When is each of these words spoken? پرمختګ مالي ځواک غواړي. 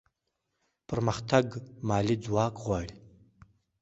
پرمختګ 0.87 1.45
مالي 1.87 2.15
ځواک 2.25 2.55
غواړي. 2.63 2.95